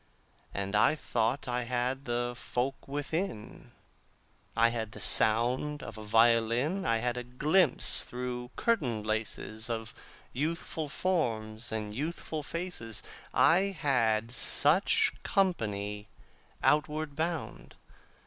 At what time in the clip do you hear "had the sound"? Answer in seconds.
4.69-5.83